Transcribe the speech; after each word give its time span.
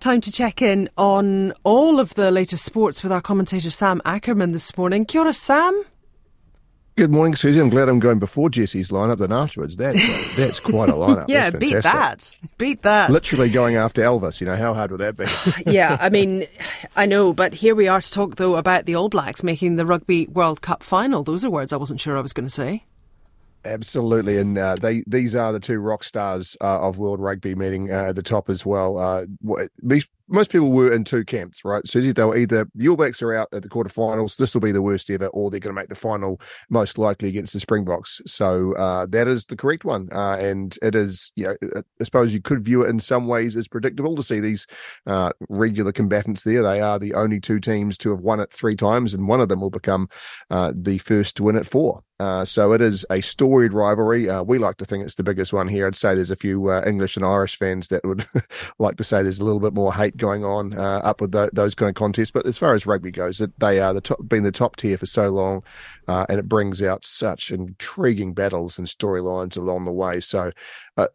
Time 0.00 0.22
to 0.22 0.32
check 0.32 0.62
in 0.62 0.88
on 0.96 1.52
all 1.62 2.00
of 2.00 2.14
the 2.14 2.30
latest 2.30 2.64
sports 2.64 3.02
with 3.02 3.12
our 3.12 3.20
commentator 3.20 3.68
Sam 3.68 4.00
Ackerman 4.06 4.52
this 4.52 4.74
morning. 4.78 5.04
Kia 5.04 5.20
ora, 5.20 5.34
Sam. 5.34 5.84
Good 6.96 7.10
morning, 7.10 7.36
Susie. 7.36 7.60
I'm 7.60 7.68
glad 7.68 7.90
I'm 7.90 7.98
going 7.98 8.18
before 8.18 8.48
Jesse's 8.48 8.88
lineup 8.88 9.18
than 9.18 9.30
afterwards. 9.30 9.76
That's 9.76 10.02
uh, 10.02 10.32
that's 10.38 10.58
quite 10.58 10.88
a 10.88 10.94
lineup. 10.94 11.26
yeah, 11.28 11.50
beat 11.50 11.82
that. 11.82 12.34
Beat 12.56 12.80
that. 12.80 13.10
Literally 13.10 13.50
going 13.50 13.76
after 13.76 14.00
Elvis. 14.00 14.40
You 14.40 14.46
know 14.46 14.56
how 14.56 14.72
hard 14.72 14.90
would 14.90 15.00
that 15.00 15.18
be? 15.18 15.70
yeah, 15.70 15.98
I 16.00 16.08
mean, 16.08 16.46
I 16.96 17.04
know, 17.04 17.34
but 17.34 17.52
here 17.52 17.74
we 17.74 17.86
are 17.86 18.00
to 18.00 18.10
talk 18.10 18.36
though 18.36 18.56
about 18.56 18.86
the 18.86 18.94
All 18.94 19.10
Blacks 19.10 19.42
making 19.42 19.76
the 19.76 19.84
Rugby 19.84 20.26
World 20.28 20.62
Cup 20.62 20.82
final. 20.82 21.22
Those 21.22 21.44
are 21.44 21.50
words 21.50 21.74
I 21.74 21.76
wasn't 21.76 22.00
sure 22.00 22.16
I 22.16 22.22
was 22.22 22.32
going 22.32 22.46
to 22.46 22.50
say. 22.50 22.84
Absolutely, 23.64 24.38
and 24.38 24.56
uh, 24.56 24.74
they 24.76 25.02
these 25.06 25.34
are 25.34 25.52
the 25.52 25.60
two 25.60 25.80
rock 25.80 26.02
stars 26.02 26.56
uh, 26.62 26.80
of 26.80 26.96
world 26.96 27.20
rugby 27.20 27.54
meeting 27.54 27.90
uh, 27.90 28.06
at 28.08 28.16
the 28.16 28.22
top 28.22 28.48
as 28.48 28.64
well. 28.64 28.96
Uh, 28.96 29.26
most 30.28 30.50
people 30.50 30.70
were 30.70 30.90
in 30.90 31.04
two 31.04 31.24
camps, 31.26 31.62
right? 31.62 31.86
Susie, 31.86 32.12
they 32.12 32.24
were 32.24 32.38
either 32.38 32.66
the 32.74 32.88
All 32.88 32.96
Blacks 32.96 33.20
are 33.20 33.34
out 33.34 33.48
at 33.52 33.62
the 33.62 33.68
quarterfinals, 33.68 34.36
this 34.36 34.54
will 34.54 34.62
be 34.62 34.72
the 34.72 34.80
worst 34.80 35.10
ever, 35.10 35.26
or 35.26 35.50
they're 35.50 35.60
going 35.60 35.74
to 35.74 35.78
make 35.78 35.90
the 35.90 35.94
final, 35.94 36.40
most 36.70 36.96
likely 36.96 37.28
against 37.28 37.52
the 37.52 37.60
Springboks. 37.60 38.22
So 38.24 38.74
uh, 38.76 39.04
that 39.10 39.28
is 39.28 39.44
the 39.44 39.56
correct 39.56 39.84
one, 39.84 40.08
uh, 40.10 40.36
and 40.40 40.78
it 40.80 40.94
is. 40.94 41.30
You 41.36 41.48
know, 41.48 41.82
I 42.00 42.04
suppose 42.04 42.32
you 42.32 42.40
could 42.40 42.64
view 42.64 42.84
it 42.84 42.88
in 42.88 42.98
some 42.98 43.26
ways 43.26 43.56
as 43.56 43.68
predictable 43.68 44.16
to 44.16 44.22
see 44.22 44.40
these 44.40 44.66
regular 45.50 45.92
combatants 45.92 46.44
there. 46.44 46.62
They 46.62 46.80
are 46.80 46.98
the 46.98 47.12
only 47.12 47.40
two 47.40 47.60
teams 47.60 47.98
to 47.98 48.10
have 48.10 48.24
won 48.24 48.40
it 48.40 48.50
three 48.50 48.76
times, 48.76 49.12
and 49.12 49.28
one 49.28 49.42
of 49.42 49.50
them 49.50 49.60
will 49.60 49.68
become 49.68 50.08
the 50.48 50.98
first 51.04 51.36
to 51.36 51.42
win 51.42 51.56
it 51.56 51.66
four. 51.66 52.04
Uh, 52.20 52.44
so 52.44 52.72
it 52.72 52.82
is 52.82 53.06
a 53.08 53.22
storied 53.22 53.72
rivalry. 53.72 54.28
Uh, 54.28 54.42
we 54.42 54.58
like 54.58 54.76
to 54.76 54.84
think 54.84 55.02
it's 55.02 55.14
the 55.14 55.22
biggest 55.22 55.54
one 55.54 55.66
here. 55.66 55.86
I'd 55.86 55.96
say 55.96 56.14
there's 56.14 56.30
a 56.30 56.36
few 56.36 56.68
uh, 56.68 56.84
English 56.86 57.16
and 57.16 57.24
Irish 57.24 57.56
fans 57.56 57.88
that 57.88 58.04
would 58.04 58.26
like 58.78 58.98
to 58.98 59.04
say 59.04 59.22
there's 59.22 59.40
a 59.40 59.44
little 59.44 59.58
bit 59.58 59.72
more 59.72 59.94
hate 59.94 60.18
going 60.18 60.44
on 60.44 60.78
uh, 60.78 61.00
up 61.02 61.22
with 61.22 61.32
the, 61.32 61.48
those 61.54 61.74
kind 61.74 61.88
of 61.88 61.94
contests. 61.94 62.30
But 62.30 62.46
as 62.46 62.58
far 62.58 62.74
as 62.74 62.84
rugby 62.84 63.10
goes, 63.10 63.40
it, 63.40 63.58
they 63.58 63.80
are 63.80 63.94
the 63.94 64.02
top, 64.02 64.18
been 64.28 64.42
the 64.42 64.52
top 64.52 64.76
tier 64.76 64.98
for 64.98 65.06
so 65.06 65.30
long, 65.30 65.62
uh, 66.08 66.26
and 66.28 66.38
it 66.38 66.46
brings 66.46 66.82
out 66.82 67.06
such 67.06 67.50
intriguing 67.50 68.34
battles 68.34 68.76
and 68.76 68.86
storylines 68.86 69.56
along 69.56 69.86
the 69.86 69.92
way. 69.92 70.20
So 70.20 70.52
uh, 70.98 71.06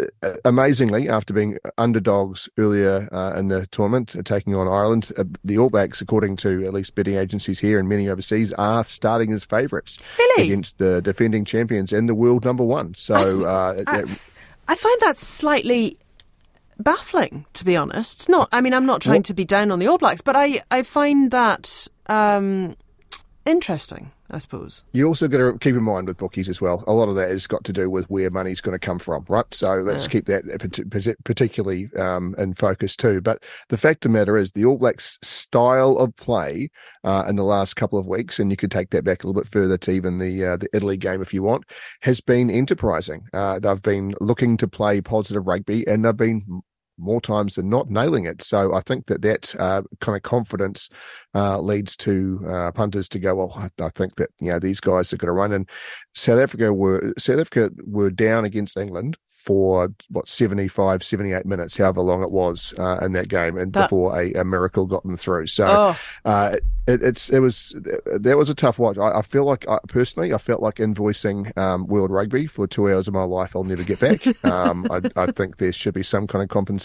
amazingly, 0.43 1.07
after 1.07 1.35
being 1.35 1.59
underdogs 1.77 2.49
earlier 2.57 3.07
in 3.37 3.49
the 3.49 3.67
tournament, 3.67 4.15
taking 4.25 4.55
on 4.55 4.67
Ireland, 4.67 5.11
the 5.43 5.59
All 5.59 5.69
Blacks, 5.69 6.01
according 6.01 6.37
to 6.37 6.65
at 6.65 6.73
least 6.73 6.95
betting 6.95 7.15
agencies 7.15 7.59
here 7.59 7.77
and 7.77 7.87
many 7.87 8.09
overseas, 8.09 8.51
are 8.53 8.83
starting 8.83 9.31
as 9.33 9.43
favourites 9.43 9.99
really? 10.17 10.47
against 10.47 10.79
the 10.79 10.94
defending 11.01 11.45
champions 11.45 11.93
and 11.93 12.07
the 12.09 12.15
world 12.15 12.45
number 12.45 12.63
one. 12.63 12.93
So 12.95 13.15
I, 13.15 13.73
th- 13.75 13.87
uh, 13.87 13.91
I, 13.91 14.03
I 14.67 14.75
find 14.75 14.97
that 15.01 15.17
slightly 15.17 15.97
baffling, 16.79 17.45
to 17.53 17.65
be 17.65 17.75
honest. 17.75 18.29
Not, 18.29 18.49
I 18.51 18.61
mean, 18.61 18.73
I'm 18.73 18.85
not 18.85 19.01
trying 19.01 19.23
to 19.23 19.33
be 19.33 19.45
down 19.45 19.71
on 19.71 19.79
the 19.79 19.87
All 19.87 19.97
Blacks, 19.97 20.21
but 20.21 20.35
I, 20.35 20.61
I 20.71 20.83
find 20.83 21.31
that 21.31 21.87
um, 22.07 22.75
interesting. 23.45 24.11
I 24.29 24.39
suppose. 24.39 24.83
You 24.91 25.07
also 25.07 25.27
got 25.27 25.37
to 25.37 25.57
keep 25.59 25.75
in 25.75 25.83
mind 25.83 26.07
with 26.07 26.17
bookies 26.17 26.49
as 26.49 26.59
well. 26.59 26.83
A 26.87 26.93
lot 26.93 27.09
of 27.09 27.15
that 27.15 27.29
has 27.29 27.45
got 27.45 27.63
to 27.65 27.73
do 27.73 27.89
with 27.89 28.09
where 28.09 28.31
money's 28.31 28.59
going 28.59 28.73
to 28.73 28.83
come 28.83 28.97
from, 28.97 29.23
right? 29.29 29.45
So 29.53 29.75
let's 29.81 30.05
yeah. 30.05 30.11
keep 30.11 30.25
that 30.25 31.15
particularly 31.23 31.89
um, 31.97 32.33
in 32.39 32.55
focus 32.55 32.95
too. 32.95 33.21
But 33.21 33.43
the 33.69 33.77
fact 33.77 34.03
of 34.03 34.11
the 34.11 34.17
matter 34.17 34.35
is, 34.35 34.51
the 34.51 34.65
All 34.65 34.77
Blacks' 34.77 35.19
style 35.21 35.97
of 35.97 36.15
play 36.15 36.69
uh, 37.03 37.25
in 37.27 37.35
the 37.35 37.43
last 37.43 37.75
couple 37.75 37.99
of 37.99 38.07
weeks, 38.07 38.39
and 38.39 38.49
you 38.49 38.57
could 38.57 38.71
take 38.71 38.89
that 38.91 39.03
back 39.03 39.23
a 39.23 39.27
little 39.27 39.39
bit 39.39 39.51
further 39.51 39.77
to 39.77 39.91
even 39.91 40.17
the 40.17 40.43
uh, 40.43 40.57
the 40.57 40.69
Italy 40.73 40.97
game 40.97 41.21
if 41.21 41.33
you 41.33 41.43
want, 41.43 41.65
has 42.01 42.19
been 42.19 42.49
enterprising. 42.49 43.23
Uh, 43.31 43.59
they've 43.59 43.83
been 43.83 44.15
looking 44.19 44.57
to 44.57 44.67
play 44.67 45.01
positive 45.01 45.47
rugby, 45.47 45.87
and 45.87 46.03
they've 46.03 46.17
been 46.17 46.63
more 46.97 47.21
times 47.21 47.55
than 47.55 47.69
not 47.69 47.89
nailing 47.89 48.25
it. 48.25 48.41
So 48.41 48.73
I 48.73 48.81
think 48.81 49.07
that 49.07 49.21
that 49.21 49.55
uh, 49.59 49.83
kind 50.01 50.15
of 50.15 50.23
confidence 50.23 50.89
uh, 51.33 51.59
leads 51.59 51.97
to 51.97 52.39
uh, 52.47 52.71
punters 52.71 53.09
to 53.09 53.19
go, 53.19 53.35
well, 53.35 53.53
I, 53.55 53.83
I, 53.83 53.89
think 53.89 54.15
that 54.15 54.29
you 54.39 54.51
know 54.51 54.59
these 54.59 54.79
guys 54.79 55.11
are 55.11 55.17
going 55.17 55.27
to 55.27 55.33
run. 55.33 55.51
And 55.51 55.69
South 56.13 56.39
Africa 56.39 56.73
were 56.73 57.13
South 57.17 57.39
Africa 57.39 57.71
were 57.85 58.09
down 58.09 58.45
against 58.45 58.77
England 58.77 59.17
for 59.45 59.89
what 60.09 60.27
75 60.27 61.03
78 61.03 61.45
minutes 61.45 61.77
however 61.77 62.01
long 62.01 62.23
it 62.23 62.31
was 62.31 62.73
uh, 62.79 62.97
in 63.03 63.11
that 63.11 63.27
game 63.27 63.57
and 63.57 63.73
that, 63.73 63.83
before 63.83 64.19
a, 64.19 64.33
a, 64.33 64.43
miracle 64.43 64.87
got 64.87 65.03
them 65.03 65.15
through 65.15 65.45
so 65.45 65.67
oh. 65.67 65.99
uh, 66.29 66.57
it, 66.87 67.03
it's 67.03 67.29
it 67.29 67.39
was 67.39 67.75
that 68.05 68.37
was 68.37 68.49
a 68.49 68.55
tough 68.55 68.79
watch 68.79 68.97
i, 68.97 69.19
I 69.19 69.21
feel 69.21 69.45
like 69.45 69.67
I, 69.69 69.77
personally 69.87 70.33
i 70.33 70.39
felt 70.39 70.61
like 70.61 70.75
invoicing 70.75 71.55
um, 71.57 71.85
world 71.85 72.09
rugby 72.09 72.47
for 72.47 72.65
two 72.65 72.89
hours 72.89 73.07
of 73.07 73.13
my 73.13 73.23
life 73.23 73.55
i'll 73.55 73.63
never 73.63 73.83
get 73.83 73.99
back 73.99 74.25
um, 74.45 74.87
I, 74.89 75.01
I, 75.15 75.25
think 75.27 75.57
there 75.57 75.71
should 75.71 75.93
be 75.93 76.03
some 76.03 76.25
kind 76.25 76.41
of 76.41 76.49
compensation 76.49 76.84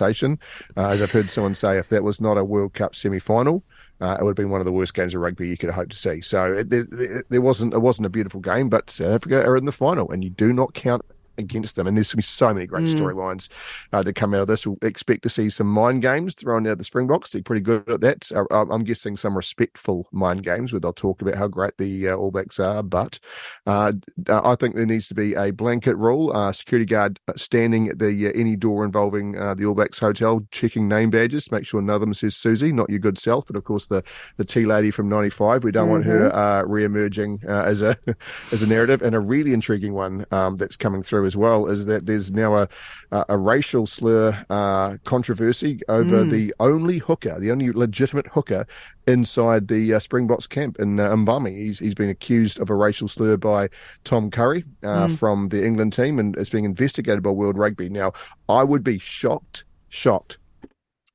uh, 0.76 0.88
as 0.88 1.02
i've 1.02 1.10
heard 1.10 1.30
someone 1.30 1.54
say 1.54 1.78
if 1.78 1.88
that 1.88 2.02
was 2.02 2.20
not 2.20 2.38
a 2.38 2.44
world 2.44 2.72
cup 2.74 2.94
semi-final 2.94 3.62
uh, 4.00 4.16
it 4.18 4.24
would 4.24 4.30
have 4.30 4.36
been 4.36 4.50
one 4.50 4.60
of 4.60 4.64
the 4.64 4.72
worst 4.72 4.94
games 4.94 5.14
of 5.14 5.20
rugby 5.20 5.48
you 5.48 5.56
could 5.56 5.70
hope 5.70 5.90
to 5.90 5.96
see. 5.96 6.22
So 6.22 6.52
it, 6.52 6.72
it, 6.72 7.26
there 7.28 7.42
wasn't 7.42 7.74
it 7.74 7.80
wasn't 7.80 8.06
a 8.06 8.10
beautiful 8.10 8.40
game, 8.40 8.68
but 8.68 8.90
South 8.90 9.14
Africa 9.14 9.44
are 9.44 9.56
in 9.56 9.66
the 9.66 9.72
final, 9.72 10.10
and 10.10 10.24
you 10.24 10.30
do 10.30 10.52
not 10.52 10.72
count 10.72 11.04
against 11.40 11.76
them. 11.76 11.86
And 11.86 11.96
there's 11.96 12.08
going 12.08 12.14
to 12.14 12.16
be 12.18 12.22
so 12.22 12.54
many 12.54 12.66
great 12.66 12.86
mm. 12.86 12.94
storylines 12.94 13.48
uh, 13.92 14.02
to 14.02 14.12
come 14.12 14.34
out 14.34 14.42
of 14.42 14.48
this. 14.48 14.66
We'll 14.66 14.78
expect 14.82 15.22
to 15.22 15.28
see 15.28 15.50
some 15.50 15.66
mind 15.66 16.02
games 16.02 16.34
thrown 16.34 16.66
out 16.66 16.72
of 16.72 16.78
the 16.78 16.84
Springboks. 16.84 17.32
They're 17.32 17.42
pretty 17.42 17.62
good 17.62 17.88
at 17.88 18.00
that. 18.00 18.30
Uh, 18.32 18.44
I'm 18.50 18.84
guessing 18.84 19.16
some 19.16 19.36
respectful 19.36 20.06
mind 20.12 20.42
games 20.42 20.72
where 20.72 20.80
they'll 20.80 20.92
talk 20.92 21.22
about 21.22 21.34
how 21.36 21.48
great 21.48 21.76
the 21.78 22.08
uh, 22.08 22.16
All 22.16 22.30
Blacks 22.30 22.60
are. 22.60 22.82
But 22.82 23.18
uh, 23.66 23.92
I 24.28 24.54
think 24.54 24.74
there 24.74 24.86
needs 24.86 25.08
to 25.08 25.14
be 25.14 25.34
a 25.34 25.50
blanket 25.50 25.96
rule: 25.96 26.32
uh, 26.32 26.52
security 26.52 26.86
guard 26.86 27.18
standing 27.36 27.88
at 27.88 27.98
the 27.98 28.28
uh, 28.28 28.32
any 28.34 28.56
door 28.56 28.84
involving 28.84 29.32
the 29.32 29.64
All 29.66 29.74
Blacks 29.74 29.98
hotel, 29.98 30.40
checking 30.50 30.88
name 30.88 31.10
badges 31.10 31.46
to 31.46 31.54
make 31.54 31.66
sure 31.66 31.80
none 31.80 31.96
of 31.96 32.00
them 32.00 32.14
says 32.14 32.36
Susie, 32.36 32.72
not 32.72 32.90
your 32.90 32.98
good 32.98 33.18
self, 33.18 33.46
but 33.46 33.56
of 33.56 33.64
course 33.64 33.86
the 33.86 34.02
the 34.36 34.44
tea 34.44 34.66
lady 34.66 34.90
from 34.90 35.08
'95. 35.08 35.64
We 35.64 35.72
don't 35.72 35.84
mm-hmm. 35.84 35.92
want 35.92 36.04
her 36.04 36.30
mm-hmm. 36.30 36.70
re-emerging 36.70 37.40
as 37.46 37.82
a 37.82 37.96
as 38.52 38.62
a 38.62 38.66
narrative, 38.66 39.02
and 39.02 39.14
a 39.14 39.20
really 39.20 39.52
intriguing 39.52 39.94
one 39.94 40.24
um, 40.30 40.56
that's 40.56 40.76
coming 40.76 41.02
through 41.02 41.24
as 41.30 41.36
well 41.36 41.66
is 41.68 41.86
that 41.86 42.06
there's 42.06 42.32
now 42.32 42.56
a 42.56 42.68
a, 43.12 43.36
racial 43.36 43.86
slur 43.86 44.44
uh, 44.50 44.96
controversy 45.04 45.80
over 45.88 46.24
mm. 46.24 46.30
the 46.30 46.54
only 46.60 46.98
hooker, 46.98 47.38
the 47.40 47.50
only 47.50 47.72
legitimate 47.72 48.26
hooker 48.28 48.66
inside 49.06 49.68
the 49.68 49.94
uh, 49.94 49.98
Springboks 49.98 50.46
camp 50.46 50.78
in 50.78 51.00
uh, 51.00 51.10
Mbonambi. 51.16 51.56
He's, 51.56 51.78
he's 51.78 51.94
been 51.94 52.10
accused 52.10 52.60
of 52.60 52.70
a 52.70 52.74
racial 52.74 53.08
slur 53.08 53.36
by 53.36 53.68
Tom 54.04 54.30
Curry 54.30 54.64
uh, 54.84 55.06
mm. 55.06 55.18
from 55.18 55.48
the 55.48 55.64
England 55.64 55.92
team 55.92 56.18
and 56.18 56.36
it's 56.36 56.50
being 56.50 56.64
investigated 56.64 57.22
by 57.22 57.30
World 57.30 57.58
Rugby. 57.58 57.88
Now, 57.88 58.12
I 58.48 58.62
would 58.62 58.84
be 58.84 58.98
shocked, 58.98 59.64
shocked 59.88 60.38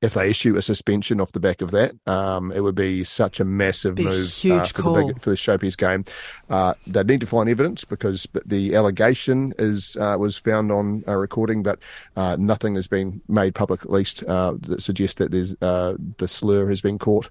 if 0.06 0.14
they 0.14 0.30
issue 0.30 0.56
a 0.56 0.62
suspension 0.62 1.20
off 1.20 1.32
the 1.32 1.40
back 1.40 1.60
of 1.60 1.72
that, 1.72 1.94
um, 2.06 2.52
it 2.52 2.60
would 2.60 2.74
be 2.74 3.04
such 3.04 3.40
a 3.40 3.44
massive 3.44 3.98
move 3.98 4.26
uh, 4.50 4.64
for, 4.64 4.82
the 4.82 5.04
big, 5.06 5.20
for 5.20 5.30
the 5.30 5.36
showpiece 5.36 5.76
game. 5.76 6.04
Uh, 6.48 6.74
they 6.86 7.02
need 7.02 7.20
to 7.20 7.26
find 7.26 7.48
evidence 7.48 7.84
because 7.84 8.26
the 8.44 8.74
allegation 8.74 9.52
is 9.58 9.96
uh, 9.96 10.16
was 10.18 10.36
found 10.36 10.72
on 10.72 11.04
a 11.06 11.18
recording, 11.18 11.62
but 11.62 11.78
uh, 12.16 12.36
nothing 12.38 12.74
has 12.76 12.86
been 12.86 13.20
made 13.28 13.54
public, 13.54 13.82
at 13.82 13.90
least 13.90 14.24
uh, 14.24 14.54
that 14.60 14.80
suggests 14.80 15.16
that 15.16 15.30
there's 15.30 15.54
uh, 15.60 15.96
the 16.18 16.28
slur 16.28 16.68
has 16.68 16.80
been 16.80 16.98
caught. 16.98 17.28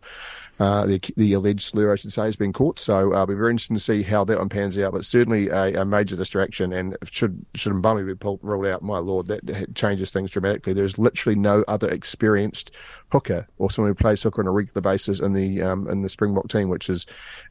Uh, 0.58 0.86
the, 0.86 1.02
the 1.18 1.34
alleged 1.34 1.64
slur, 1.64 1.92
I 1.92 1.98
should 1.98 2.14
say, 2.14 2.24
has 2.26 2.38
been 2.38 2.54
caught. 2.54 2.80
So 2.80 3.12
uh, 3.12 3.16
it'll 3.16 3.26
be 3.26 3.34
very 3.34 3.52
interesting 3.52 3.76
to 3.76 3.82
see 3.82 4.04
how 4.04 4.24
that 4.24 4.38
one 4.38 4.48
pans 4.48 4.78
out. 4.78 4.94
But 4.94 5.04
certainly 5.04 5.50
a, 5.50 5.82
a 5.82 5.86
major 5.86 6.16
distraction. 6.16 6.72
And 6.72 6.96
should 7.04 7.46
should 7.56 7.74
Mbonambi 7.74 8.08
be 8.08 8.16
pulled, 8.16 8.40
ruled 8.42 8.66
out, 8.66 8.82
my 8.82 9.00
lord, 9.00 9.28
that 9.28 9.76
changes 9.76 10.12
things 10.12 10.32
dramatically. 10.32 10.74
There's 10.74 10.98
literally 10.98 11.38
no 11.38 11.66
other 11.68 11.90
experienced 11.90 12.65
hooker 13.12 13.48
or 13.58 13.72
someone 13.72 13.92
who 13.92 13.96
plays 13.96 14.24
hooker 14.24 14.42
on 14.42 14.48
a 14.48 14.52
regular 14.52 14.82
basis 14.82 15.20
in 15.20 15.34
the 15.34 15.62
um, 15.62 15.88
in 15.90 16.02
the 16.02 16.10
Springbok 16.10 16.50
team, 16.50 16.70
which 16.70 16.88
has 16.88 17.06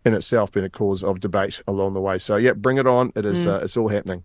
in 0.05 0.15
itself 0.15 0.53
been 0.53 0.65
a 0.65 0.71
cause 0.71 1.03
of 1.03 1.21
debate 1.21 1.63
along 1.67 1.95
the 1.95 2.01
way. 2.01 2.19
So 2.19 2.37
yeah, 2.37 2.53
bring 2.53 2.79
it 2.79 2.87
on. 2.87 3.13
It 3.15 3.25
is 3.25 3.47
mm. 3.47 3.53
uh, 3.53 3.65
it's 3.65 3.77
all 3.77 3.89
happening. 3.89 4.23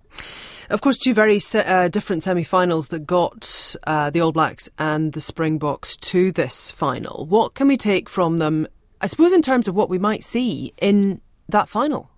Of 0.70 0.82
course, 0.82 1.00
two 1.00 1.16
very 1.16 1.40
uh, 1.56 1.88
different 1.88 2.22
semi-finals 2.22 2.90
that 2.90 3.08
got 3.08 3.76
uh, 3.88 4.12
the 4.12 4.22
All 4.22 4.32
Blacks 4.32 4.70
and 4.78 5.14
the 5.14 5.22
Springboks 5.22 5.98
to 5.98 6.32
this 6.32 6.70
final. 6.70 7.26
What 7.26 7.56
can 7.56 7.68
we 7.68 7.76
take 7.76 8.08
from 8.08 8.38
them? 8.38 8.68
I 9.02 9.08
suppose 9.08 9.34
in 9.34 9.42
terms 9.42 9.68
of 9.68 9.74
what 9.74 9.90
we 9.90 9.98
might 9.98 10.24
see 10.24 10.74
in 10.80 11.22
that 11.48 11.70
final. 11.70 12.12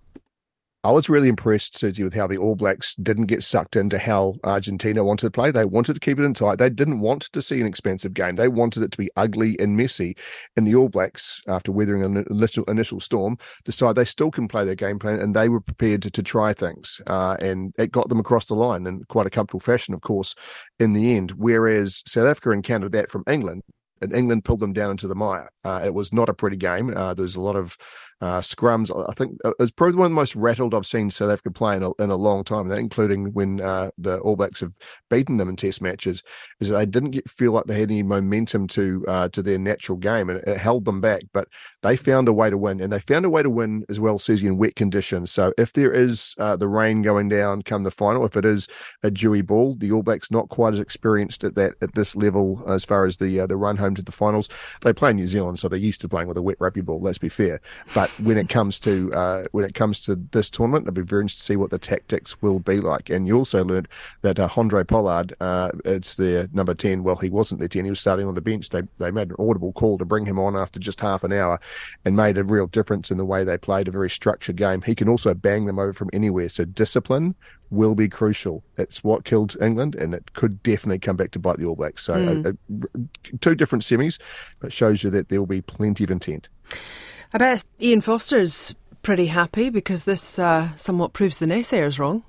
I 0.83 0.89
was 0.89 1.09
really 1.09 1.27
impressed, 1.27 1.77
Susie, 1.77 2.03
with 2.03 2.15
how 2.15 2.25
the 2.25 2.37
All 2.37 2.55
Blacks 2.55 2.95
didn't 2.95 3.27
get 3.27 3.43
sucked 3.43 3.75
into 3.75 3.99
how 3.99 4.33
Argentina 4.43 5.03
wanted 5.03 5.27
to 5.27 5.31
play. 5.31 5.51
They 5.51 5.63
wanted 5.63 5.93
to 5.93 5.99
keep 5.99 6.17
it 6.17 6.23
in 6.23 6.33
tight. 6.33 6.57
They 6.57 6.71
didn't 6.71 7.01
want 7.01 7.23
to 7.33 7.41
see 7.41 7.61
an 7.61 7.67
expensive 7.67 8.15
game. 8.15 8.33
They 8.33 8.47
wanted 8.47 8.81
it 8.81 8.91
to 8.93 8.97
be 8.97 9.11
ugly 9.15 9.59
and 9.59 9.77
messy. 9.77 10.17
And 10.57 10.67
the 10.67 10.73
All 10.73 10.89
Blacks, 10.89 11.39
after 11.47 11.71
weathering 11.71 12.03
an 12.03 12.25
initial, 12.31 12.63
initial 12.63 12.99
storm, 12.99 13.37
decided 13.63 13.95
they 13.95 14.05
still 14.05 14.31
can 14.31 14.47
play 14.47 14.65
their 14.65 14.73
game 14.73 14.97
plan 14.97 15.19
and 15.19 15.35
they 15.35 15.49
were 15.49 15.61
prepared 15.61 16.01
to, 16.01 16.09
to 16.09 16.23
try 16.23 16.51
things. 16.51 16.99
Uh, 17.05 17.37
and 17.39 17.75
it 17.77 17.91
got 17.91 18.09
them 18.09 18.19
across 18.19 18.45
the 18.45 18.55
line 18.55 18.87
in 18.87 19.03
quite 19.03 19.27
a 19.27 19.31
comfortable 19.31 19.59
fashion, 19.59 19.93
of 19.93 20.01
course, 20.01 20.33
in 20.79 20.93
the 20.93 21.15
end. 21.15 21.31
Whereas 21.37 22.01
South 22.07 22.25
Africa 22.25 22.49
encountered 22.51 22.93
that 22.93 23.09
from 23.09 23.23
England 23.27 23.61
and 24.01 24.15
England 24.15 24.43
pulled 24.43 24.59
them 24.59 24.73
down 24.73 24.91
into 24.91 25.07
the 25.07 25.15
mire. 25.15 25.49
Uh, 25.63 25.81
it 25.85 25.93
was 25.93 26.11
not 26.11 26.27
a 26.27 26.33
pretty 26.33 26.57
game. 26.57 26.91
Uh, 26.95 27.13
there 27.13 27.23
was 27.23 27.35
a 27.35 27.41
lot 27.41 27.55
of 27.55 27.77
uh, 28.21 28.39
scrums. 28.39 28.91
I 29.09 29.13
think 29.13 29.37
uh, 29.43 29.51
it's 29.59 29.71
probably 29.71 29.97
one 29.97 30.05
of 30.05 30.11
the 30.11 30.15
most 30.15 30.35
rattled 30.35 30.73
I've 30.73 30.85
seen 30.85 31.09
South 31.09 31.31
Africa 31.31 31.51
play 31.51 31.75
in 31.75 31.83
a, 31.83 31.91
in 32.01 32.09
a 32.09 32.15
long 32.15 32.43
time. 32.43 32.71
Including 32.71 33.33
when 33.33 33.59
uh, 33.61 33.91
the 33.97 34.19
All 34.19 34.35
Blacks 34.35 34.59
have 34.59 34.73
beaten 35.09 35.37
them 35.37 35.49
in 35.49 35.55
Test 35.55 35.81
matches, 35.81 36.23
is 36.59 36.69
that 36.69 36.77
they 36.77 36.85
didn't 36.85 37.11
get, 37.11 37.29
feel 37.29 37.51
like 37.51 37.65
they 37.65 37.79
had 37.79 37.89
any 37.89 38.03
momentum 38.03 38.67
to 38.67 39.03
uh, 39.07 39.29
to 39.29 39.41
their 39.41 39.57
natural 39.57 39.97
game, 39.97 40.29
and 40.29 40.39
it 40.39 40.57
held 40.57 40.85
them 40.85 41.01
back. 41.01 41.23
But 41.33 41.47
they 41.81 41.97
found 41.97 42.27
a 42.27 42.33
way 42.33 42.49
to 42.49 42.57
win, 42.57 42.81
and 42.81 42.93
they 42.93 42.99
found 42.99 43.25
a 43.25 43.29
way 43.29 43.41
to 43.41 43.49
win 43.49 43.83
as 43.89 43.99
well, 43.99 44.19
Susie, 44.19 44.47
in 44.47 44.57
wet 44.57 44.75
conditions. 44.75 45.31
So 45.31 45.53
if 45.57 45.73
there 45.73 45.91
is 45.91 46.35
uh, 46.37 46.55
the 46.55 46.67
rain 46.67 47.01
going 47.01 47.29
down 47.29 47.61
come 47.63 47.83
the 47.83 47.91
final, 47.91 48.25
if 48.25 48.37
it 48.37 48.45
is 48.45 48.67
a 49.03 49.09
dewy 49.11 49.41
ball, 49.41 49.75
the 49.75 49.91
All 49.91 50.03
Blacks 50.03 50.31
not 50.31 50.49
quite 50.49 50.73
as 50.73 50.79
experienced 50.79 51.43
at 51.43 51.55
that 51.55 51.73
at 51.81 51.95
this 51.95 52.15
level 52.15 52.63
as 52.67 52.85
far 52.85 53.05
as 53.05 53.17
the 53.17 53.39
uh, 53.39 53.47
the 53.47 53.57
run 53.57 53.77
home 53.77 53.95
to 53.95 54.03
the 54.03 54.11
finals. 54.11 54.49
They 54.81 54.93
play 54.93 55.13
New 55.13 55.27
Zealand, 55.27 55.59
so 55.59 55.67
they're 55.67 55.79
used 55.79 56.01
to 56.01 56.09
playing 56.09 56.27
with 56.27 56.37
a 56.37 56.41
wet 56.41 56.57
rugby 56.59 56.81
ball. 56.81 57.01
Let's 57.01 57.17
be 57.17 57.29
fair, 57.29 57.59
but 57.95 58.10
when 58.19 58.37
it 58.37 58.49
comes 58.49 58.79
to 58.79 59.11
uh, 59.13 59.43
when 59.51 59.65
it 59.65 59.73
comes 59.73 60.01
to 60.01 60.15
this 60.15 60.49
tournament, 60.49 60.87
I'd 60.87 60.93
be 60.93 61.01
very 61.01 61.21
interested 61.21 61.41
to 61.41 61.45
see 61.45 61.55
what 61.55 61.69
the 61.69 61.79
tactics 61.79 62.41
will 62.41 62.59
be 62.59 62.79
like. 62.79 63.09
And 63.09 63.27
you 63.27 63.37
also 63.37 63.63
learned 63.63 63.87
that 64.21 64.39
uh, 64.39 64.47
Handré 64.47 64.87
Pollard, 64.87 65.33
uh, 65.39 65.71
it's 65.85 66.15
their 66.15 66.47
number 66.53 66.73
ten. 66.73 67.03
Well, 67.03 67.15
he 67.15 67.29
wasn't 67.29 67.59
their 67.59 67.69
ten; 67.69 67.85
he 67.85 67.91
was 67.91 67.99
starting 67.99 68.27
on 68.27 68.35
the 68.35 68.41
bench. 68.41 68.69
They 68.69 68.83
they 68.97 69.11
made 69.11 69.29
an 69.29 69.35
audible 69.39 69.73
call 69.73 69.97
to 69.97 70.05
bring 70.05 70.25
him 70.25 70.39
on 70.39 70.55
after 70.55 70.79
just 70.79 71.01
half 71.01 71.23
an 71.23 71.33
hour, 71.33 71.59
and 72.05 72.15
made 72.15 72.37
a 72.37 72.43
real 72.43 72.67
difference 72.67 73.11
in 73.11 73.17
the 73.17 73.25
way 73.25 73.43
they 73.43 73.57
played 73.57 73.87
a 73.87 73.91
very 73.91 74.09
structured 74.09 74.55
game. 74.55 74.81
He 74.81 74.95
can 74.95 75.09
also 75.09 75.33
bang 75.33 75.65
them 75.65 75.79
over 75.79 75.93
from 75.93 76.09
anywhere. 76.13 76.49
So 76.49 76.65
discipline 76.65 77.35
will 77.71 77.95
be 77.95 78.09
crucial. 78.09 78.63
It's 78.77 79.03
what 79.03 79.23
killed 79.23 79.55
England, 79.61 79.95
and 79.95 80.13
it 80.13 80.33
could 80.33 80.61
definitely 80.61 80.99
come 80.99 81.15
back 81.15 81.31
to 81.31 81.39
bite 81.39 81.57
the 81.57 81.65
All 81.65 81.75
Blacks. 81.75 82.03
So, 82.03 82.13
mm. 82.13 82.57
two 83.39 83.55
different 83.55 83.83
semis, 83.83 84.19
but 84.59 84.71
shows 84.71 85.03
you 85.03 85.09
that 85.11 85.29
there 85.29 85.39
will 85.39 85.47
be 85.47 85.61
plenty 85.61 86.03
of 86.03 86.11
intent. 86.11 86.49
I 87.33 87.37
bet 87.37 87.63
Ian 87.81 88.01
Foster's 88.01 88.75
pretty 89.03 89.27
happy 89.27 89.69
because 89.69 90.03
this 90.03 90.37
uh, 90.37 90.75
somewhat 90.75 91.13
proves 91.13 91.39
the 91.39 91.45
naysayers 91.45 91.97
wrong. 91.97 92.23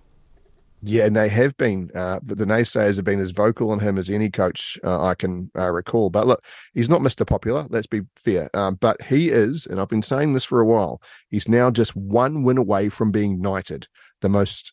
Yeah, 0.84 1.06
and 1.06 1.16
they 1.16 1.28
have 1.28 1.56
been. 1.56 1.90
Uh, 1.94 2.18
the 2.22 2.44
naysayers 2.44 2.96
have 2.96 3.04
been 3.04 3.20
as 3.20 3.30
vocal 3.30 3.70
on 3.70 3.78
him 3.78 3.98
as 3.98 4.10
any 4.10 4.30
coach 4.30 4.78
uh, 4.82 5.02
I 5.02 5.14
can 5.14 5.50
uh, 5.56 5.70
recall. 5.70 6.10
But 6.10 6.26
look, 6.26 6.44
he's 6.74 6.88
not 6.88 7.00
Mr. 7.00 7.24
Popular. 7.24 7.66
Let's 7.68 7.86
be 7.86 8.02
fair. 8.16 8.48
Um, 8.54 8.76
but 8.80 9.00
he 9.02 9.30
is, 9.30 9.66
and 9.66 9.80
I've 9.80 9.88
been 9.88 10.02
saying 10.02 10.32
this 10.32 10.44
for 10.44 10.60
a 10.60 10.66
while. 10.66 11.00
He's 11.28 11.48
now 11.48 11.70
just 11.70 11.94
one 11.94 12.42
win 12.42 12.58
away 12.58 12.88
from 12.88 13.12
being 13.12 13.40
knighted, 13.40 13.86
the 14.22 14.28
most, 14.28 14.72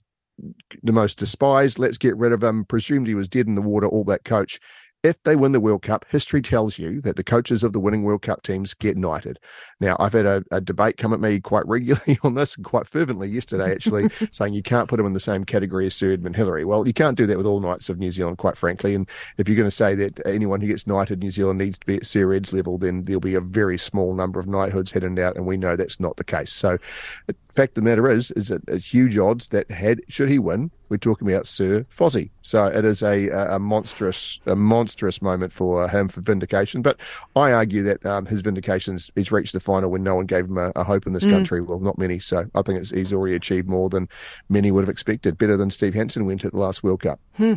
the 0.82 0.92
most 0.92 1.20
despised. 1.20 1.78
Let's 1.78 2.00
get 2.00 2.18
rid 2.18 2.34
of 2.34 2.44
him. 2.44 2.66
Presumed 2.66 3.08
he 3.08 3.16
was 3.16 3.30
dead 3.30 3.46
in 3.46 3.54
the 3.54 3.62
water. 3.62 3.88
All 3.88 4.04
that 4.06 4.26
coach 4.26 4.60
if 5.04 5.22
they 5.24 5.36
win 5.36 5.54
the 5.54 5.62
World 5.62 5.82
Cup, 5.82 6.06
history 6.10 6.42
tells 6.42 6.78
you 6.78 7.00
that 7.02 7.16
the 7.16 7.24
coaches 7.24 7.64
of 7.64 7.72
the 7.72 7.80
winning 7.80 8.04
World 8.04 8.22
Cup 8.22 8.44
teams 8.44 8.74
get 8.74 8.98
knighted. 8.98 9.40
Now, 9.80 9.96
I've 9.98 10.12
had 10.12 10.26
a, 10.26 10.44
a 10.52 10.60
debate 10.60 10.98
come 10.98 11.14
at 11.14 11.22
me 11.22 11.40
quite 11.40 11.66
regularly 11.68 12.20
on 12.24 12.36
this, 12.36 12.58
and 12.58 12.66
quite 12.66 12.86
fervently 12.86 13.30
yesterday, 13.30 13.72
actually, 13.72 14.10
saying 14.32 14.54
you 14.54 14.62
can't 14.62 14.90
put 14.90 14.98
them 14.98 15.06
in 15.06 15.14
the 15.14 15.20
same 15.20 15.46
category 15.46 15.86
as 15.86 15.96
Sir 15.96 16.12
Edmund 16.12 16.36
Hillary. 16.36 16.66
Well, 16.66 16.86
you 16.86 16.94
can't 16.94 17.18
do 17.18 17.26
that 17.28 17.38
with 17.38 17.46
all 17.46 17.62
Knights 17.62 17.90
of 17.90 17.98
New 17.98 18.12
Zealand, 18.12 18.40
quite 18.40 18.58
frankly. 18.58 18.94
And 18.94 19.08
if 19.38 19.48
you're 19.48 19.56
going 19.56 19.70
to 19.70 19.72
say 19.72 19.96
that 19.96 20.26
anyone 20.26 20.60
who 20.60 20.68
gets 20.68 20.86
knighted 20.86 21.14
in 21.14 21.20
New 21.20 21.32
Zealand 21.32 21.60
needs 21.60 21.80
to 21.80 21.86
be 21.86 21.96
at 21.96 22.06
Sir 22.06 22.34
Ed's 22.34 22.52
level, 22.52 22.78
then 22.78 23.06
there'll 23.06 23.22
be 23.22 23.36
a 23.36 23.42
very 23.42 23.78
small 23.78 24.14
number 24.14 24.40
of 24.40 24.48
knighthoods 24.48 24.92
heading 24.92 25.18
out, 25.20 25.38
and 25.38 25.46
we 25.46 25.56
know 25.56 25.78
that's 25.78 26.02
not 26.02 26.18
the 26.18 26.26
case. 26.26 26.52
So, 26.52 26.78
the 27.28 27.36
fact 27.48 27.72
of 27.72 27.84
the 27.84 27.90
matter 27.90 28.10
is, 28.10 28.32
is 28.32 28.50
that 28.50 28.68
a 28.68 28.78
huge 28.78 29.18
odds 29.18 29.48
that 29.50 29.72
had 29.72 30.02
should 30.10 30.30
he 30.30 30.40
win, 30.40 30.72
we're 30.90 30.98
talking 30.98 31.32
about 31.32 31.48
Sir 31.48 31.86
Fozzie. 31.90 32.30
So 32.42 32.66
it 32.66 32.84
is 32.86 33.02
a, 33.02 33.30
a 33.30 33.60
monstrous 33.60 34.40
a 34.46 34.56
monstrous 34.56 35.22
moment 35.22 35.54
for 35.54 35.88
him 35.88 36.10
for 36.10 36.22
vindication. 36.22 36.82
But 36.82 37.00
I 37.36 37.52
argue 37.52 37.84
that 37.84 38.06
um, 38.06 38.26
his 38.26 38.42
vindication 38.42 38.98
he's 39.16 39.32
reached 39.32 39.54
the 39.54 39.60
final 39.60 39.90
when 39.90 40.04
no 40.04 40.16
one 40.16 40.26
gave 40.26 40.46
him 40.46 40.58
a, 40.58 40.72
a 40.76 40.84
hope 40.84 41.08
in 41.08 41.14
this 41.14 41.26
mm. 41.26 41.32
country. 41.32 41.62
Well, 41.62 41.80
not 41.80 41.98
many. 41.98 42.20
So 42.20 42.46
I 42.56 42.62
think 42.62 42.86
he's 42.88 43.14
already 43.14 43.36
achieved 43.36 43.68
more 43.68 43.90
than 43.90 44.10
many 44.50 44.72
would 44.72 44.82
have 44.82 44.90
expected. 44.90 45.38
Better 45.38 45.58
than 45.58 45.70
Steve 45.70 45.94
Hansen 45.94 46.26
went 46.26 46.44
at 46.46 46.52
the 46.52 46.60
last 46.60 46.84
World 46.84 47.02
Cup. 47.02 47.20
Hmm. 47.38 47.56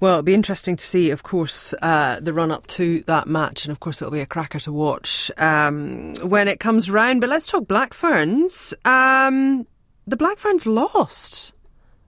Well, 0.00 0.12
it'll 0.12 0.22
be 0.22 0.34
interesting 0.34 0.76
to 0.76 0.86
see, 0.86 1.10
of 1.10 1.22
course, 1.22 1.74
uh, 1.82 2.20
the 2.20 2.32
run 2.32 2.50
up 2.50 2.66
to 2.68 3.00
that 3.02 3.26
match, 3.26 3.64
and 3.64 3.72
of 3.72 3.80
course 3.80 4.00
it'll 4.00 4.12
be 4.12 4.20
a 4.20 4.26
cracker 4.26 4.60
to 4.60 4.72
watch 4.72 5.30
um, 5.38 6.14
when 6.22 6.48
it 6.48 6.60
comes 6.60 6.90
round. 6.90 7.20
But 7.20 7.30
let's 7.30 7.46
talk 7.46 7.68
Black 7.68 7.92
Ferns. 7.92 8.74
Um, 8.84 9.66
the 10.06 10.16
Black 10.16 10.38
Ferns 10.38 10.66
lost. 10.66 11.52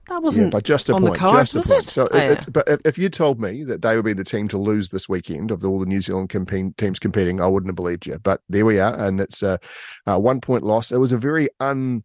That 0.09 0.21
wasn't 0.21 0.47
yeah, 0.47 0.51
but 0.51 0.63
just 0.65 0.89
a 0.89 0.95
on 0.95 1.01
point, 1.01 1.13
the 1.13 1.19
cards, 1.19 1.53
just 1.53 1.69
a 1.69 1.71
point. 1.71 1.83
It? 1.83 1.89
So, 1.89 2.07
oh, 2.11 2.17
it, 2.17 2.23
yeah. 2.23 2.31
it, 2.31 2.45
but 2.51 2.81
if 2.85 2.97
you 2.97 3.09
told 3.09 3.39
me 3.39 3.63
that 3.63 3.81
they 3.81 3.95
would 3.95 4.05
be 4.05 4.13
the 4.13 4.25
team 4.25 4.49
to 4.49 4.57
lose 4.57 4.89
this 4.89 5.07
weekend 5.07 5.49
of 5.49 5.63
all 5.63 5.79
the 5.79 5.85
New 5.85 6.01
Zealand 6.01 6.29
teams 6.77 6.99
competing, 6.99 7.39
I 7.39 7.47
wouldn't 7.47 7.69
have 7.69 7.77
believed 7.77 8.05
you. 8.05 8.19
But 8.19 8.41
there 8.49 8.65
we 8.65 8.79
are, 8.79 8.93
and 8.95 9.21
it's 9.21 9.41
a, 9.41 9.59
a 10.05 10.19
one 10.19 10.41
point 10.41 10.63
loss. 10.63 10.91
It 10.91 10.97
was 10.97 11.13
a 11.13 11.17
very 11.17 11.47
un 11.61 12.03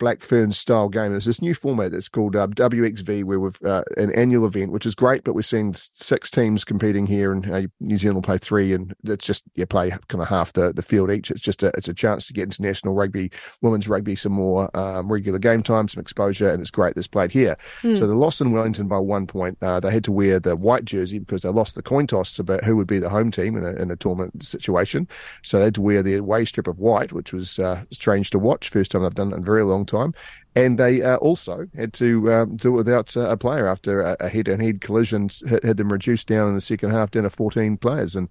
Black 0.00 0.22
Ferns 0.22 0.58
style 0.58 0.88
game. 0.88 1.12
There's 1.12 1.26
this 1.26 1.42
new 1.42 1.54
format 1.54 1.92
that's 1.92 2.08
called 2.08 2.34
uh, 2.34 2.48
WXV, 2.48 3.22
where 3.22 3.38
we've 3.38 3.62
uh, 3.62 3.84
an 3.98 4.10
annual 4.14 4.46
event, 4.46 4.72
which 4.72 4.86
is 4.86 4.94
great, 4.94 5.22
but 5.22 5.34
we're 5.34 5.42
seeing 5.42 5.74
six 5.74 6.30
teams 6.30 6.64
competing 6.64 7.06
here, 7.06 7.32
and 7.32 7.48
uh, 7.48 7.62
New 7.80 7.98
Zealand 7.98 8.16
will 8.16 8.22
play 8.22 8.38
three, 8.38 8.72
and 8.72 8.94
it's 9.04 9.26
just 9.26 9.44
you 9.54 9.66
play 9.66 9.90
kind 10.08 10.22
of 10.22 10.28
half 10.28 10.54
the, 10.54 10.72
the 10.72 10.82
field 10.82 11.10
each. 11.10 11.30
It's 11.30 11.40
just 11.40 11.62
a 11.62 11.70
it's 11.76 11.86
a 11.86 11.94
chance 11.94 12.26
to 12.26 12.32
get 12.32 12.44
international 12.44 12.94
rugby, 12.94 13.30
women's 13.60 13.88
rugby, 13.88 14.16
some 14.16 14.32
more 14.32 14.74
um, 14.76 15.12
regular 15.12 15.38
game 15.38 15.62
time, 15.62 15.86
some 15.86 16.00
exposure, 16.00 16.50
and 16.50 16.62
it's 16.62 16.70
great 16.70 16.94
that's 16.94 17.06
played 17.06 17.30
here. 17.30 17.56
Mm. 17.82 17.98
So 17.98 18.06
the 18.06 18.14
loss 18.14 18.40
in 18.40 18.52
Wellington 18.52 18.88
by 18.88 18.98
one 18.98 19.26
point, 19.26 19.58
uh, 19.60 19.80
they 19.80 19.90
had 19.90 20.04
to 20.04 20.12
wear 20.12 20.40
the 20.40 20.56
white 20.56 20.86
jersey 20.86 21.18
because 21.18 21.42
they 21.42 21.50
lost 21.50 21.74
the 21.74 21.82
coin 21.82 22.06
toss 22.06 22.38
about 22.38 22.64
who 22.64 22.74
would 22.76 22.88
be 22.88 22.98
the 22.98 23.10
home 23.10 23.30
team 23.30 23.54
in 23.54 23.66
a, 23.66 23.74
in 23.74 23.90
a 23.90 23.96
tournament 23.96 24.42
situation. 24.42 25.06
So 25.42 25.58
they 25.58 25.64
had 25.64 25.74
to 25.74 25.82
wear 25.82 26.02
the 26.02 26.16
away 26.16 26.46
strip 26.46 26.66
of 26.66 26.78
white, 26.78 27.12
which 27.12 27.34
was 27.34 27.58
uh, 27.58 27.84
strange 27.90 28.30
to 28.30 28.38
watch. 28.38 28.70
First 28.70 28.92
time 28.92 29.02
they've 29.02 29.14
done 29.14 29.32
it 29.32 29.36
in 29.36 29.42
a 29.42 29.44
very 29.44 29.62
long 29.62 29.84
time 29.90 30.14
and 30.56 30.78
they 30.78 31.02
uh, 31.02 31.16
also 31.16 31.66
had 31.76 31.92
to 31.92 32.32
um, 32.32 32.56
do 32.56 32.70
it 32.74 32.76
without 32.76 33.16
uh, 33.16 33.30
a 33.30 33.36
player 33.36 33.68
after 33.68 34.02
a, 34.02 34.28
head-to-head 34.28 34.80
collision 34.80 35.30
had, 35.48 35.62
had, 35.62 35.76
them 35.76 35.92
reduced 35.92 36.26
down 36.26 36.48
in 36.48 36.54
the 36.54 36.60
second 36.60 36.90
half 36.90 37.12
down 37.12 37.22
to 37.22 37.30
14 37.30 37.76
players. 37.76 38.16
And 38.16 38.28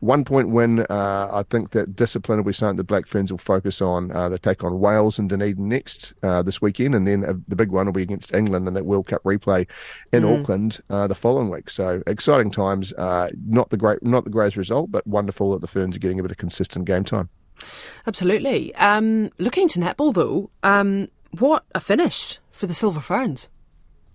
one 0.00 0.24
point 0.24 0.50
when 0.50 0.80
uh, 0.80 1.30
I 1.32 1.42
think 1.44 1.70
that 1.70 1.96
discipline 1.96 2.38
will 2.38 2.44
be 2.44 2.52
something 2.52 2.76
the 2.76 2.84
Black 2.84 3.06
Ferns 3.06 3.30
will 3.30 3.38
focus 3.38 3.80
on. 3.80 4.12
Uh, 4.12 4.28
they 4.28 4.36
take 4.36 4.64
on 4.64 4.80
Wales 4.80 5.18
and 5.18 5.30
Dunedin 5.30 5.68
next 5.68 6.12
uh, 6.22 6.42
this 6.42 6.60
weekend, 6.60 6.94
and 6.94 7.06
then 7.06 7.24
uh, 7.24 7.34
the 7.48 7.56
big 7.56 7.72
one 7.72 7.86
will 7.86 7.92
be 7.92 8.02
against 8.02 8.34
England 8.34 8.68
in 8.68 8.74
that 8.74 8.84
World 8.84 9.06
Cup 9.06 9.22
replay 9.22 9.66
in 10.12 10.24
mm. 10.24 10.40
Auckland 10.40 10.80
the 10.88 11.14
following 11.14 11.50
week. 11.50 11.70
So 11.70 12.02
exciting 12.06 12.50
times. 12.50 12.92
not 12.98 13.70
the 13.70 13.76
great, 13.78 14.02
not 14.02 14.24
the 14.24 14.30
greatest 14.30 14.56
result, 14.56 14.90
but 14.90 15.06
wonderful 15.06 15.52
that 15.52 15.60
the 15.60 15.66
Ferns 15.66 15.96
are 15.96 16.00
getting 16.00 16.20
a 16.20 16.22
bit 16.22 16.32
of 16.32 16.36
consistent 16.36 16.84
game 16.84 17.04
time. 17.04 17.30
Absolutely. 18.06 18.74
Um, 18.76 19.30
looking 19.38 19.68
to 19.68 19.80
netball 19.80 20.14
though. 20.14 20.50
Um, 20.62 21.08
what 21.38 21.64
a 21.74 21.80
finish 21.80 22.38
for 22.50 22.66
the 22.66 22.74
Silver 22.74 23.00
Ferns. 23.00 23.48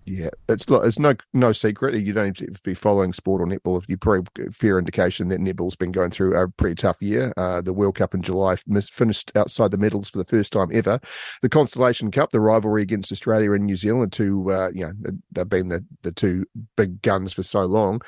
Yeah, 0.10 0.30
it's 0.48 0.66
it's 0.70 1.00
no 1.00 1.16
no 1.34 1.52
secret. 1.52 1.94
You 2.02 2.14
don't 2.14 2.38
have 2.40 2.54
to 2.54 2.62
be 2.64 2.74
following 2.74 3.12
sport 3.12 3.42
or 3.42 3.46
netball 3.46 3.78
if 3.78 3.90
you 3.90 3.98
probably 3.98 4.46
fair 4.54 4.80
indication 4.80 5.28
that 5.28 5.42
netball's 5.42 5.76
been 5.76 5.92
going 5.92 6.12
through 6.12 6.34
a 6.34 6.48
pretty 6.48 6.76
tough 6.76 7.02
year. 7.02 7.34
Uh, 7.36 7.60
the 7.60 7.74
World 7.74 7.96
Cup 7.96 8.14
in 8.14 8.22
July 8.22 8.56
finished 8.56 9.34
outside 9.36 9.72
the 9.72 9.78
medals 9.78 10.10
for 10.10 10.18
the 10.18 10.24
first 10.24 10.54
time 10.54 10.70
ever. 10.72 11.02
The 11.42 11.50
Constellation 11.50 12.10
Cup, 12.10 12.32
the 12.32 12.40
rivalry 12.40 12.84
against 12.84 13.12
Australia 13.12 13.52
and 13.52 13.66
New 13.66 13.76
Zealand, 13.76 14.14
two 14.14 14.50
uh, 14.50 14.72
you 14.74 14.86
know 14.86 14.94
they've 15.34 15.50
been 15.50 15.68
the 15.68 15.84
the 16.04 16.14
two 16.14 16.46
big 16.78 17.02
guns 17.02 17.34
for 17.34 17.44
so 17.44 17.66
long. 17.66 18.00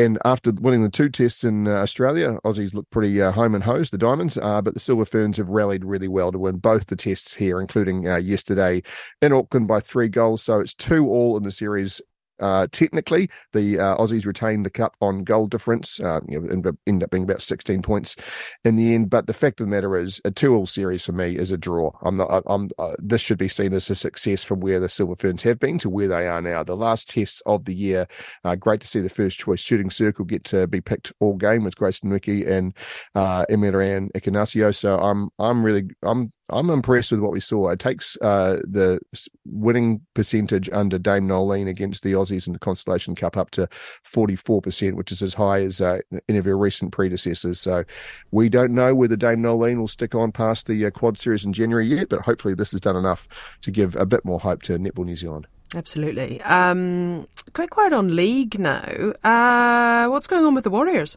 And 0.00 0.18
after 0.24 0.50
winning 0.50 0.82
the 0.82 0.88
two 0.88 1.10
tests 1.10 1.44
in 1.44 1.68
uh, 1.68 1.72
Australia, 1.72 2.38
Aussies 2.42 2.72
look 2.72 2.88
pretty 2.88 3.20
uh, 3.20 3.32
home 3.32 3.54
and 3.54 3.62
hose, 3.62 3.90
the 3.90 3.98
Diamonds, 3.98 4.38
uh, 4.38 4.62
but 4.62 4.72
the 4.72 4.80
Silver 4.80 5.04
Ferns 5.04 5.36
have 5.36 5.50
rallied 5.50 5.84
really 5.84 6.08
well 6.08 6.32
to 6.32 6.38
win 6.38 6.56
both 6.56 6.86
the 6.86 6.96
tests 6.96 7.34
here, 7.34 7.60
including 7.60 8.08
uh, 8.08 8.16
yesterday 8.16 8.82
in 9.20 9.34
Auckland 9.34 9.68
by 9.68 9.78
three 9.78 10.08
goals. 10.08 10.42
So 10.42 10.58
it's 10.58 10.72
two 10.72 11.06
all 11.06 11.36
in 11.36 11.42
the 11.42 11.50
series 11.50 12.00
uh, 12.40 12.66
technically, 12.72 13.30
the 13.52 13.78
uh, 13.78 13.96
Aussies 13.96 14.26
retained 14.26 14.66
the 14.66 14.70
cup 14.70 14.96
on 15.00 15.24
goal 15.24 15.46
difference, 15.46 16.00
uh, 16.00 16.20
you 16.28 16.40
know, 16.40 16.72
end 16.86 17.02
up 17.02 17.10
being 17.10 17.24
about 17.24 17.42
16 17.42 17.82
points 17.82 18.16
in 18.64 18.76
the 18.76 18.94
end. 18.94 19.10
But 19.10 19.26
the 19.26 19.34
fact 19.34 19.60
of 19.60 19.66
the 19.66 19.70
matter 19.70 19.96
is, 19.96 20.20
a 20.24 20.30
two-all 20.30 20.66
series 20.66 21.04
for 21.04 21.12
me 21.12 21.36
is 21.36 21.50
a 21.50 21.58
draw. 21.58 21.90
I'm 22.02 22.14
not. 22.14 22.42
I'm. 22.46 22.68
Uh, 22.78 22.94
this 22.98 23.20
should 23.20 23.38
be 23.38 23.48
seen 23.48 23.72
as 23.72 23.90
a 23.90 23.94
success 23.94 24.42
from 24.42 24.60
where 24.60 24.80
the 24.80 24.88
Silver 24.88 25.16
Ferns 25.16 25.42
have 25.42 25.58
been 25.58 25.78
to 25.78 25.90
where 25.90 26.08
they 26.08 26.26
are 26.26 26.40
now. 26.40 26.62
The 26.62 26.76
last 26.76 27.10
test 27.10 27.42
of 27.46 27.64
the 27.64 27.74
year. 27.74 28.06
Uh, 28.44 28.56
great 28.56 28.80
to 28.80 28.86
see 28.86 29.00
the 29.00 29.08
first 29.08 29.38
choice 29.38 29.60
shooting 29.60 29.90
circle 29.90 30.24
get 30.24 30.44
to 30.44 30.66
be 30.66 30.80
picked 30.80 31.12
all 31.20 31.36
game 31.36 31.64
with 31.64 31.76
Grace 31.76 32.00
Nweke 32.00 32.48
and 32.48 32.76
uh, 33.14 33.44
Ameliaranne 33.50 34.10
Ekenasio. 34.12 34.74
So 34.74 34.98
I'm. 34.98 35.30
I'm 35.38 35.64
really. 35.64 35.90
I'm 36.02 36.32
I'm 36.52 36.70
impressed 36.70 37.10
with 37.10 37.20
what 37.20 37.32
we 37.32 37.40
saw. 37.40 37.70
It 37.70 37.78
takes 37.78 38.16
uh, 38.20 38.58
the 38.64 39.00
winning 39.46 40.00
percentage 40.14 40.68
under 40.70 40.98
Dame 40.98 41.26
Noeline 41.26 41.68
against 41.68 42.02
the 42.02 42.12
Aussies 42.12 42.46
in 42.46 42.52
the 42.52 42.58
Constellation 42.58 43.14
Cup 43.14 43.36
up 43.36 43.50
to 43.52 43.68
44%, 44.04 44.94
which 44.94 45.12
is 45.12 45.22
as 45.22 45.34
high 45.34 45.60
as 45.60 45.80
uh, 45.80 45.98
any 46.28 46.38
of 46.38 46.44
her 46.44 46.56
recent 46.56 46.92
predecessors. 46.92 47.60
So 47.60 47.84
we 48.30 48.48
don't 48.48 48.72
know 48.72 48.94
whether 48.94 49.16
Dame 49.16 49.42
Noeline 49.42 49.80
will 49.80 49.88
stick 49.88 50.14
on 50.14 50.32
past 50.32 50.66
the 50.66 50.86
uh, 50.86 50.90
Quad 50.90 51.16
Series 51.18 51.44
in 51.44 51.52
January 51.52 51.86
yet, 51.86 52.08
but 52.08 52.22
hopefully 52.22 52.54
this 52.54 52.72
has 52.72 52.80
done 52.80 52.96
enough 52.96 53.28
to 53.62 53.70
give 53.70 53.96
a 53.96 54.06
bit 54.06 54.24
more 54.24 54.40
hope 54.40 54.62
to 54.62 54.78
Netball 54.78 55.04
New 55.04 55.16
Zealand. 55.16 55.46
Absolutely. 55.74 56.40
Um, 56.42 57.28
quite 57.52 57.70
quiet 57.70 57.92
on 57.92 58.16
league 58.16 58.58
now. 58.58 59.12
Uh, 59.22 60.08
what's 60.08 60.26
going 60.26 60.44
on 60.44 60.54
with 60.54 60.64
the 60.64 60.70
Warriors? 60.70 61.16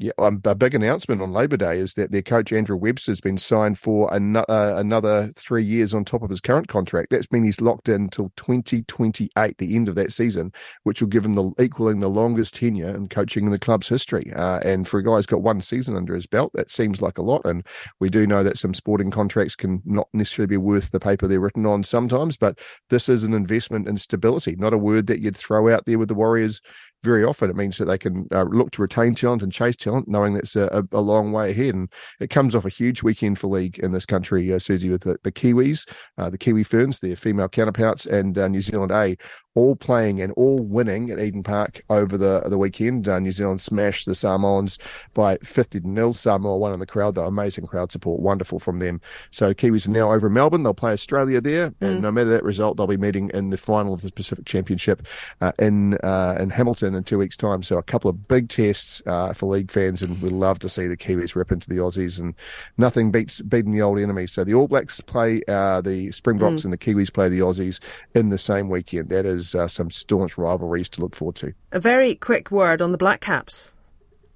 Yeah, 0.00 0.12
um, 0.18 0.40
a 0.44 0.54
big 0.54 0.76
announcement 0.76 1.20
on 1.20 1.32
Labor 1.32 1.56
Day 1.56 1.78
is 1.78 1.94
that 1.94 2.12
their 2.12 2.22
coach 2.22 2.52
Andrew 2.52 2.76
Webster 2.76 3.10
has 3.10 3.20
been 3.20 3.36
signed 3.36 3.80
for 3.80 4.12
an- 4.14 4.36
uh, 4.36 4.44
another 4.48 5.32
three 5.34 5.64
years 5.64 5.92
on 5.92 6.04
top 6.04 6.22
of 6.22 6.30
his 6.30 6.40
current 6.40 6.68
contract. 6.68 7.10
That's 7.10 7.32
mean 7.32 7.42
he's 7.42 7.60
locked 7.60 7.88
in 7.88 8.02
until 8.02 8.30
2028, 8.36 9.58
the 9.58 9.74
end 9.74 9.88
of 9.88 9.96
that 9.96 10.12
season, 10.12 10.52
which 10.84 11.00
will 11.00 11.08
give 11.08 11.24
him 11.24 11.32
the 11.32 11.50
equaling 11.58 11.98
the 11.98 12.08
longest 12.08 12.54
tenure 12.54 12.94
in 12.94 13.08
coaching 13.08 13.46
in 13.46 13.50
the 13.50 13.58
club's 13.58 13.88
history. 13.88 14.32
Uh, 14.36 14.60
and 14.60 14.86
for 14.86 15.00
a 15.00 15.02
guy 15.04 15.16
who's 15.16 15.26
got 15.26 15.42
one 15.42 15.60
season 15.60 15.96
under 15.96 16.14
his 16.14 16.28
belt, 16.28 16.52
that 16.54 16.70
seems 16.70 17.02
like 17.02 17.18
a 17.18 17.22
lot. 17.22 17.44
And 17.44 17.66
we 17.98 18.08
do 18.08 18.24
know 18.24 18.44
that 18.44 18.56
some 18.56 18.74
sporting 18.74 19.10
contracts 19.10 19.56
can 19.56 19.82
not 19.84 20.06
necessarily 20.12 20.46
be 20.46 20.56
worth 20.58 20.92
the 20.92 21.00
paper 21.00 21.26
they're 21.26 21.40
written 21.40 21.66
on 21.66 21.82
sometimes, 21.82 22.36
but 22.36 22.60
this 22.88 23.08
is 23.08 23.24
an 23.24 23.34
investment 23.34 23.88
in 23.88 23.98
stability, 23.98 24.54
not 24.54 24.72
a 24.72 24.78
word 24.78 25.08
that 25.08 25.18
you'd 25.20 25.36
throw 25.36 25.74
out 25.74 25.86
there 25.86 25.98
with 25.98 26.08
the 26.08 26.14
Warriors 26.14 26.62
very 27.02 27.24
often 27.24 27.48
it 27.48 27.56
means 27.56 27.78
that 27.78 27.84
they 27.84 27.98
can 27.98 28.26
uh, 28.32 28.42
look 28.44 28.70
to 28.72 28.82
retain 28.82 29.14
talent 29.14 29.42
and 29.42 29.52
chase 29.52 29.76
talent, 29.76 30.08
knowing 30.08 30.34
that's 30.34 30.56
a, 30.56 30.84
a, 30.92 31.00
long 31.00 31.32
way 31.32 31.50
ahead. 31.50 31.74
And 31.74 31.90
it 32.20 32.28
comes 32.28 32.54
off 32.54 32.64
a 32.64 32.70
huge 32.70 33.02
weekend 33.02 33.38
for 33.38 33.46
league 33.46 33.78
in 33.78 33.92
this 33.92 34.06
country, 34.06 34.52
uh, 34.52 34.58
Susie, 34.58 34.90
with 34.90 35.02
the, 35.02 35.16
the 35.22 35.30
Kiwis, 35.30 35.88
uh, 36.18 36.28
the 36.28 36.38
Kiwi 36.38 36.64
Ferns, 36.64 36.98
their 36.98 37.16
female 37.16 37.48
counterparts, 37.48 38.06
and 38.06 38.36
uh, 38.36 38.48
New 38.48 38.60
Zealand 38.60 38.90
A 38.92 39.16
all 39.58 39.74
playing 39.74 40.20
and 40.20 40.32
all 40.34 40.60
winning 40.60 41.10
at 41.10 41.18
Eden 41.18 41.42
Park 41.42 41.80
over 41.90 42.16
the 42.16 42.40
the 42.48 42.56
weekend. 42.56 43.08
Uh, 43.08 43.18
New 43.18 43.32
Zealand 43.32 43.60
smashed 43.60 44.06
the 44.06 44.14
Samoans 44.14 44.78
by 45.14 45.36
50 45.38 45.80
to 45.80 45.88
nil. 45.88 46.12
Samoa 46.12 46.56
won 46.56 46.72
in 46.72 46.78
the 46.78 46.86
crowd, 46.86 47.16
though. 47.16 47.26
Amazing 47.26 47.66
crowd 47.66 47.90
support. 47.90 48.20
Wonderful 48.20 48.60
from 48.60 48.78
them. 48.78 49.00
So 49.32 49.52
Kiwis 49.52 49.88
are 49.88 49.90
now 49.90 50.12
over 50.12 50.28
in 50.28 50.32
Melbourne. 50.32 50.62
They'll 50.62 50.74
play 50.74 50.92
Australia 50.92 51.40
there. 51.40 51.70
Mm. 51.70 51.74
And 51.80 52.02
no 52.02 52.12
matter 52.12 52.30
that 52.30 52.44
result, 52.44 52.76
they'll 52.76 52.86
be 52.86 52.96
meeting 52.96 53.30
in 53.34 53.50
the 53.50 53.58
final 53.58 53.92
of 53.92 54.02
the 54.02 54.12
Pacific 54.12 54.44
Championship 54.44 55.06
uh, 55.40 55.52
in 55.58 55.94
uh, 55.98 56.36
in 56.38 56.50
Hamilton 56.50 56.94
in 56.94 57.02
two 57.02 57.18
weeks' 57.18 57.36
time. 57.36 57.62
So 57.64 57.78
a 57.78 57.82
couple 57.82 58.08
of 58.08 58.28
big 58.28 58.48
tests 58.48 59.02
uh, 59.06 59.32
for 59.32 59.52
league 59.52 59.72
fans. 59.72 60.02
And 60.02 60.22
we'd 60.22 60.32
love 60.32 60.60
to 60.60 60.68
see 60.68 60.86
the 60.86 60.96
Kiwis 60.96 61.34
rip 61.34 61.50
into 61.50 61.68
the 61.68 61.78
Aussies. 61.78 62.20
And 62.20 62.34
nothing 62.76 63.10
beats 63.10 63.40
beating 63.40 63.72
the 63.72 63.82
old 63.82 63.98
enemy. 63.98 64.28
So 64.28 64.44
the 64.44 64.54
All 64.54 64.68
Blacks 64.68 65.00
play 65.00 65.42
uh, 65.48 65.80
the 65.80 66.12
Springboks 66.12 66.62
mm. 66.62 66.66
and 66.66 66.72
the 66.72 66.78
Kiwis 66.78 67.12
play 67.12 67.28
the 67.28 67.40
Aussies 67.40 67.80
in 68.14 68.28
the 68.28 68.38
same 68.38 68.68
weekend. 68.68 69.08
That 69.08 69.26
is 69.26 69.47
uh, 69.54 69.68
some 69.68 69.90
staunch 69.90 70.38
rivalries 70.38 70.88
to 70.90 71.00
look 71.00 71.14
forward 71.14 71.36
to. 71.36 71.52
A 71.72 71.80
very 71.80 72.14
quick 72.14 72.50
word 72.50 72.80
on 72.82 72.92
the 72.92 72.98
Black 72.98 73.20
Caps. 73.20 73.74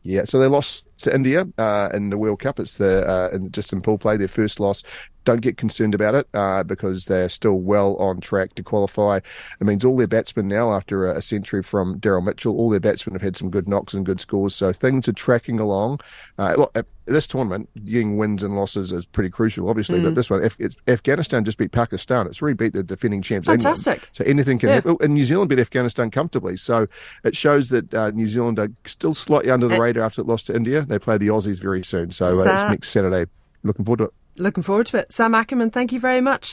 Yeah, 0.04 0.25
so 0.25 0.38
they 0.38 0.49
lost 0.49 0.87
to 0.99 1.14
India 1.14 1.47
uh, 1.59 1.88
in 1.95 2.11
the 2.11 2.19
World 2.19 2.40
Cup. 2.40 2.59
It's 2.59 2.78
the 2.78 3.07
uh, 3.07 3.38
just 3.50 3.73
in 3.73 3.81
pool 3.81 3.99
play, 3.99 4.16
their 4.16 4.28
first 4.28 4.59
loss 4.59 4.83
don't 5.25 5.41
get 5.41 5.57
concerned 5.57 5.95
about 5.95 6.14
it 6.14 6.29
uh, 6.35 6.62
because 6.62 7.07
they're 7.07 7.29
still 7.29 7.59
well 7.61 7.97
on 7.97 8.21
track 8.21 8.55
to 8.55 8.62
qualify. 8.62 9.21
It 9.61 9.64
means 9.64 9.85
all 9.85 9.97
their 9.97 10.07
batsmen 10.07 10.49
now, 10.49 10.73
after 10.73 11.11
a, 11.11 11.23
century 11.23 11.62
from 11.62 12.00
Daryl 12.00 12.25
Mitchell, 12.25 12.57
all 12.57 12.71
their 12.71 12.81
batsmen 12.81 13.14
have 13.14 13.23
had 13.23 13.37
some 13.37 13.50
good 13.50 13.69
knocks 13.69 13.95
and 13.95 14.05
good 14.05 14.21
scores. 14.21 14.55
So 14.55 14.73
things 14.73 15.09
are 15.09 15.12
tracking 15.12 15.61
along. 15.61 16.00
Uh, 16.38 16.55
look, 16.59 16.87
this 17.07 17.26
tournament, 17.26 17.69
getting 17.85 18.17
wins 18.17 18.43
and 18.43 18.57
losses 18.57 18.93
is 18.93 19.07
pretty 19.07 19.31
crucial, 19.31 19.69
obviously. 19.69 20.00
Mm. 20.00 20.05
But 20.05 20.14
this 20.14 20.31
one, 20.31 20.43
if 20.45 20.57
Afghanistan 20.87 21.45
just 21.45 21.59
beat 21.59 21.73
Pakistan, 21.73 22.26
it's 22.26 22.43
really 22.43 22.55
beat 22.55 22.73
the 22.73 22.83
defending 22.83 23.23
champs. 23.23 23.49
Fantastic. 23.49 23.95
England. 23.95 24.09
So 24.12 24.25
anything 24.25 24.59
can 24.59 24.69
yeah. 24.69 24.75
happen. 24.76 24.97
And 25.00 25.14
New 25.14 25.25
Zealand 25.25 25.50
beat 25.50 25.59
Afghanistan 25.59 26.11
comfortably. 26.11 26.57
So 26.57 26.87
it 27.25 27.37
shows 27.37 27.71
that 27.71 27.93
uh, 27.95 28.11
New 28.11 28.26
Zealand 28.26 28.59
are 28.59 28.71
still 28.85 29.14
slightly 29.14 29.50
under 29.50 29.69
the 29.69 29.81
radar 29.81 30.05
after 30.05 30.21
it 30.21 30.26
lost 30.26 30.47
to 30.49 30.57
India. 30.57 30.83
They 30.83 30.99
play 30.99 31.19
the 31.19 31.29
Aussies 31.29 31.61
very 31.61 31.85
soon. 31.85 32.11
So 32.11 32.26
uh, 32.26 32.52
it's 32.52 32.64
next 32.64 32.91
Saturday. 32.91 33.26
Looking 33.62 33.85
forward 33.85 33.99
to 33.99 34.04
it. 34.04 34.12
Looking 34.38 34.62
forward 34.62 34.87
to 34.87 34.99
it. 34.99 35.12
Sam 35.12 35.35
Ackerman, 35.35 35.71
thank 35.71 35.92
you 35.92 36.00
very 36.00 36.21
much. 36.21 36.45